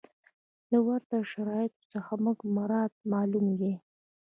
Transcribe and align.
له 0.71 0.77
ورته 0.87 1.15
شرایطو 1.31 1.81
څخه 1.93 2.11
زموږ 2.19 2.37
مراد 2.55 2.91
معلوم 3.11 3.47
دی. 3.59 3.73